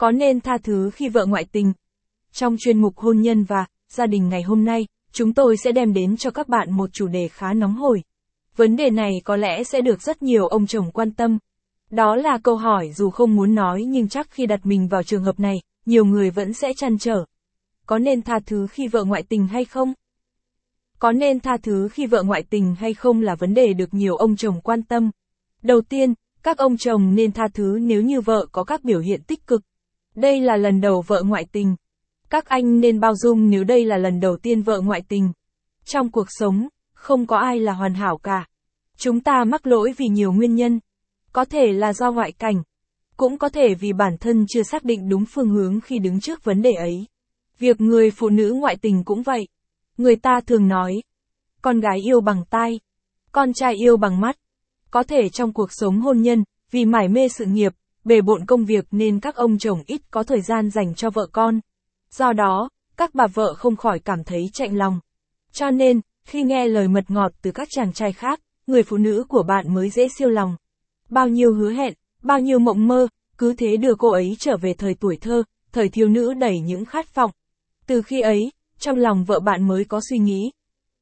Có 0.00 0.10
nên 0.10 0.40
tha 0.40 0.58
thứ 0.58 0.90
khi 0.90 1.08
vợ 1.08 1.26
ngoại 1.26 1.44
tình? 1.52 1.72
Trong 2.32 2.56
chuyên 2.58 2.80
mục 2.80 2.98
hôn 2.98 3.20
nhân 3.20 3.44
và 3.44 3.66
gia 3.88 4.06
đình 4.06 4.28
ngày 4.28 4.42
hôm 4.42 4.64
nay, 4.64 4.86
chúng 5.12 5.34
tôi 5.34 5.56
sẽ 5.56 5.72
đem 5.72 5.92
đến 5.92 6.16
cho 6.16 6.30
các 6.30 6.48
bạn 6.48 6.72
một 6.72 6.90
chủ 6.92 7.08
đề 7.08 7.28
khá 7.28 7.52
nóng 7.52 7.74
hổi. 7.74 8.02
Vấn 8.56 8.76
đề 8.76 8.90
này 8.90 9.12
có 9.24 9.36
lẽ 9.36 9.64
sẽ 9.64 9.80
được 9.80 10.02
rất 10.02 10.22
nhiều 10.22 10.46
ông 10.46 10.66
chồng 10.66 10.90
quan 10.90 11.10
tâm. 11.10 11.38
Đó 11.90 12.16
là 12.16 12.38
câu 12.42 12.56
hỏi 12.56 12.92
dù 12.92 13.10
không 13.10 13.36
muốn 13.36 13.54
nói 13.54 13.84
nhưng 13.84 14.08
chắc 14.08 14.30
khi 14.30 14.46
đặt 14.46 14.60
mình 14.66 14.88
vào 14.88 15.02
trường 15.02 15.24
hợp 15.24 15.40
này, 15.40 15.60
nhiều 15.86 16.04
người 16.04 16.30
vẫn 16.30 16.52
sẽ 16.52 16.72
chăn 16.76 16.98
trở. 16.98 17.24
Có 17.86 17.98
nên 17.98 18.22
tha 18.22 18.38
thứ 18.46 18.66
khi 18.66 18.88
vợ 18.88 19.04
ngoại 19.04 19.22
tình 19.22 19.46
hay 19.46 19.64
không? 19.64 19.92
Có 20.98 21.12
nên 21.12 21.40
tha 21.40 21.56
thứ 21.62 21.88
khi 21.88 22.06
vợ 22.06 22.22
ngoại 22.22 22.42
tình 22.50 22.74
hay 22.74 22.94
không 22.94 23.22
là 23.22 23.34
vấn 23.34 23.54
đề 23.54 23.72
được 23.72 23.94
nhiều 23.94 24.16
ông 24.16 24.36
chồng 24.36 24.60
quan 24.60 24.82
tâm. 24.82 25.10
Đầu 25.62 25.80
tiên, 25.80 26.14
các 26.42 26.58
ông 26.58 26.76
chồng 26.76 27.14
nên 27.14 27.32
tha 27.32 27.48
thứ 27.54 27.78
nếu 27.82 28.02
như 28.02 28.20
vợ 28.20 28.46
có 28.52 28.64
các 28.64 28.84
biểu 28.84 29.00
hiện 29.00 29.22
tích 29.22 29.46
cực. 29.46 29.62
Đây 30.14 30.40
là 30.40 30.56
lần 30.56 30.80
đầu 30.80 31.04
vợ 31.06 31.22
ngoại 31.22 31.46
tình. 31.52 31.76
Các 32.30 32.46
anh 32.46 32.80
nên 32.80 33.00
bao 33.00 33.14
dung 33.16 33.50
nếu 33.50 33.64
đây 33.64 33.84
là 33.84 33.96
lần 33.96 34.20
đầu 34.20 34.36
tiên 34.36 34.62
vợ 34.62 34.80
ngoại 34.80 35.02
tình. 35.08 35.32
Trong 35.84 36.10
cuộc 36.10 36.26
sống, 36.28 36.68
không 36.92 37.26
có 37.26 37.36
ai 37.36 37.60
là 37.60 37.72
hoàn 37.72 37.94
hảo 37.94 38.18
cả. 38.18 38.46
Chúng 38.96 39.20
ta 39.20 39.44
mắc 39.44 39.66
lỗi 39.66 39.94
vì 39.96 40.08
nhiều 40.08 40.32
nguyên 40.32 40.54
nhân. 40.54 40.80
Có 41.32 41.44
thể 41.44 41.72
là 41.72 41.92
do 41.92 42.12
ngoại 42.12 42.32
cảnh. 42.32 42.62
Cũng 43.16 43.38
có 43.38 43.48
thể 43.48 43.74
vì 43.74 43.92
bản 43.92 44.16
thân 44.20 44.46
chưa 44.48 44.62
xác 44.62 44.84
định 44.84 45.08
đúng 45.08 45.24
phương 45.24 45.50
hướng 45.50 45.80
khi 45.80 45.98
đứng 45.98 46.20
trước 46.20 46.44
vấn 46.44 46.62
đề 46.62 46.72
ấy. 46.72 47.06
Việc 47.58 47.80
người 47.80 48.10
phụ 48.10 48.28
nữ 48.28 48.52
ngoại 48.60 48.76
tình 48.82 49.04
cũng 49.04 49.22
vậy. 49.22 49.48
Người 49.96 50.16
ta 50.16 50.40
thường 50.46 50.68
nói, 50.68 51.02
con 51.62 51.80
gái 51.80 51.98
yêu 52.04 52.20
bằng 52.20 52.44
tai, 52.50 52.80
con 53.32 53.52
trai 53.52 53.74
yêu 53.74 53.96
bằng 53.96 54.20
mắt. 54.20 54.36
Có 54.90 55.02
thể 55.02 55.28
trong 55.28 55.52
cuộc 55.52 55.72
sống 55.72 56.00
hôn 56.00 56.22
nhân, 56.22 56.44
vì 56.70 56.84
mải 56.84 57.08
mê 57.08 57.28
sự 57.28 57.44
nghiệp, 57.44 57.72
bề 58.04 58.20
bộn 58.20 58.46
công 58.46 58.64
việc 58.64 58.84
nên 58.90 59.20
các 59.20 59.36
ông 59.36 59.58
chồng 59.58 59.82
ít 59.86 60.00
có 60.10 60.22
thời 60.22 60.40
gian 60.40 60.70
dành 60.70 60.94
cho 60.94 61.10
vợ 61.10 61.26
con. 61.32 61.60
Do 62.10 62.32
đó, 62.32 62.68
các 62.96 63.14
bà 63.14 63.26
vợ 63.26 63.54
không 63.54 63.76
khỏi 63.76 63.98
cảm 63.98 64.24
thấy 64.24 64.50
chạnh 64.52 64.76
lòng. 64.76 65.00
Cho 65.52 65.70
nên, 65.70 66.00
khi 66.24 66.42
nghe 66.42 66.68
lời 66.68 66.88
mật 66.88 67.10
ngọt 67.10 67.32
từ 67.42 67.50
các 67.50 67.68
chàng 67.70 67.92
trai 67.92 68.12
khác, 68.12 68.40
người 68.66 68.82
phụ 68.82 68.96
nữ 68.96 69.24
của 69.28 69.42
bạn 69.42 69.74
mới 69.74 69.90
dễ 69.90 70.08
siêu 70.18 70.28
lòng. 70.28 70.56
Bao 71.08 71.28
nhiêu 71.28 71.54
hứa 71.54 71.70
hẹn, 71.70 71.94
bao 72.22 72.40
nhiêu 72.40 72.58
mộng 72.58 72.88
mơ, 72.88 73.08
cứ 73.38 73.54
thế 73.54 73.76
đưa 73.76 73.94
cô 73.94 74.10
ấy 74.10 74.36
trở 74.38 74.56
về 74.56 74.74
thời 74.74 74.94
tuổi 74.94 75.16
thơ, 75.16 75.42
thời 75.72 75.88
thiếu 75.88 76.08
nữ 76.08 76.34
đầy 76.34 76.60
những 76.60 76.84
khát 76.84 77.14
vọng. 77.14 77.30
Từ 77.86 78.02
khi 78.02 78.20
ấy, 78.20 78.52
trong 78.78 78.96
lòng 78.96 79.24
vợ 79.24 79.40
bạn 79.40 79.68
mới 79.68 79.84
có 79.84 80.00
suy 80.10 80.18
nghĩ. 80.18 80.50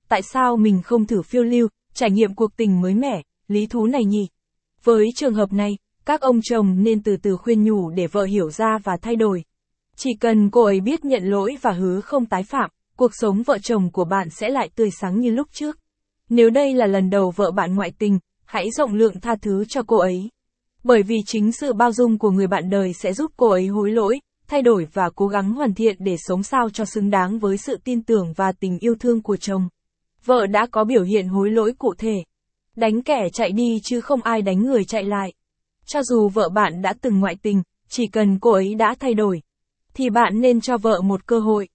Tại 0.09 0.22
sao 0.22 0.56
mình 0.56 0.83
không 0.83 1.06
thử 1.06 1.22
phiêu 1.22 1.42
lưu, 1.42 1.69
trải 1.94 2.11
nghiệm 2.11 2.34
cuộc 2.34 2.56
tình 2.56 2.81
mới 2.81 2.94
mẻ, 2.94 3.22
lý 3.48 3.67
thú 3.67 3.87
này 3.87 4.05
nhỉ? 4.05 4.28
Với 4.84 5.09
trường 5.17 5.34
hợp 5.34 5.53
này, 5.53 5.78
các 6.09 6.20
ông 6.20 6.41
chồng 6.42 6.83
nên 6.83 7.03
từ 7.03 7.17
từ 7.17 7.37
khuyên 7.37 7.64
nhủ 7.64 7.91
để 7.91 8.06
vợ 8.06 8.25
hiểu 8.25 8.51
ra 8.51 8.78
và 8.84 8.97
thay 9.03 9.17
đổi. 9.17 9.45
Chỉ 9.97 10.11
cần 10.20 10.50
cô 10.50 10.65
ấy 10.65 10.81
biết 10.81 11.05
nhận 11.05 11.25
lỗi 11.25 11.56
và 11.62 11.73
hứa 11.73 12.00
không 12.00 12.27
tái 12.27 12.42
phạm, 12.42 12.70
cuộc 12.97 13.11
sống 13.15 13.42
vợ 13.42 13.59
chồng 13.59 13.91
của 13.92 14.05
bạn 14.05 14.31
sẽ 14.31 14.48
lại 14.48 14.69
tươi 14.75 14.91
sáng 15.00 15.20
như 15.20 15.31
lúc 15.31 15.48
trước. 15.53 15.78
Nếu 16.28 16.50
đây 16.50 16.75
là 16.75 16.87
lần 16.87 17.11
đầu 17.11 17.33
vợ 17.37 17.50
bạn 17.50 17.75
ngoại 17.75 17.92
tình, 17.98 18.19
hãy 18.45 18.70
rộng 18.70 18.95
lượng 18.95 19.20
tha 19.20 19.37
thứ 19.42 19.65
cho 19.69 19.83
cô 19.83 19.97
ấy. 19.97 20.31
Bởi 20.84 21.03
vì 21.03 21.17
chính 21.27 21.53
sự 21.53 21.73
bao 21.73 21.92
dung 21.92 22.19
của 22.19 22.31
người 22.31 22.47
bạn 22.47 22.70
đời 22.70 22.93
sẽ 22.93 23.12
giúp 23.12 23.33
cô 23.37 23.48
ấy 23.48 23.67
hối 23.67 23.91
lỗi, 23.91 24.20
thay 24.47 24.62
đổi 24.62 24.87
và 24.93 25.11
cố 25.15 25.27
gắng 25.27 25.53
hoàn 25.53 25.75
thiện 25.75 25.97
để 25.98 26.17
sống 26.19 26.43
sao 26.43 26.70
cho 26.70 26.84
xứng 26.84 27.11
đáng 27.11 27.39
với 27.39 27.56
sự 27.56 27.77
tin 27.84 28.03
tưởng 28.03 28.33
và 28.37 28.53
tình 28.53 28.78
yêu 28.81 28.95
thương 29.00 29.22
của 29.22 29.37
chồng. 29.37 29.69
Vợ 30.25 30.47
đã 30.47 30.67
có 30.70 30.84
biểu 30.84 31.03
hiện 31.03 31.28
hối 31.28 31.50
lỗi 31.50 31.72
cụ 31.78 31.95
thể. 31.98 32.15
Đánh 32.77 33.03
kẻ 33.03 33.28
chạy 33.33 33.53
đi 33.53 33.78
chứ 33.84 34.00
không 34.00 34.22
ai 34.22 34.43
đánh 34.43 34.62
người 34.62 34.84
chạy 34.84 35.05
lại. 35.05 35.33
Cho 35.89 36.03
dù 36.03 36.28
vợ 36.28 36.48
bạn 36.48 36.83
đã 36.83 36.94
từng 37.00 37.20
ngoại 37.20 37.36
tình, 37.42 37.62
chỉ 37.89 38.06
cần 38.06 38.39
cô 38.39 38.53
ấy 38.53 38.75
đã 38.75 38.94
thay 39.00 39.14
đổi, 39.14 39.42
thì 39.94 40.11
bạn 40.11 40.41
nên 40.41 40.61
cho 40.61 40.78
vợ 40.78 41.00
một 41.00 41.27
cơ 41.27 41.39
hội. 41.39 41.69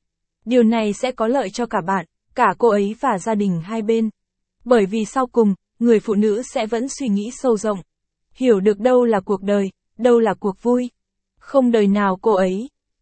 Điều 0.45 0.64
này 0.64 0.94
sẽ 0.94 1.11
có 1.11 1.28
lợi 1.28 1.50
cho 1.50 1.66
cả 1.66 1.81
bạn, 1.81 2.06
cả 2.36 2.53
cô 2.58 2.69
ấy 2.69 2.95
và 3.00 3.17
gia 3.17 3.36
đình 3.36 3.61
hai 3.61 3.81
bên. 3.81 4.09
Bởi 4.66 4.86
vì 4.86 5.06
sau 5.06 5.28
cùng, 5.28 5.56
người 5.79 6.00
phụ 6.00 6.13
nữ 6.13 6.44
sẽ 6.53 6.66
vẫn 6.66 6.90
suy 6.90 7.07
nghĩ 7.07 7.31
sâu 7.31 7.57
rộng. 7.57 7.79
Hiểu 8.34 8.59
được 8.59 8.79
đâu 8.79 9.06
là 9.06 9.19
cuộc 9.19 9.41
đời, 9.41 9.72
đâu 9.97 10.19
là 10.19 10.34
cuộc 10.34 10.63
vui. 10.63 10.91
Không 11.40 11.72
đời 11.72 11.88
nào 11.88 12.18
cô 12.22 12.34
ấy 12.34 12.69